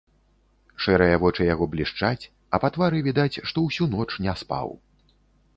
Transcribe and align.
Шэрыя 0.85 1.19
вочы 1.23 1.41
яго 1.53 1.67
блішчаць, 1.75 2.29
а 2.55 2.63
па 2.63 2.71
твары 2.79 3.05
відаць, 3.09 3.37
што 3.53 3.57
ўсю 3.67 3.89
ноч 3.95 4.11
не 4.29 4.33
спаў. 4.45 4.67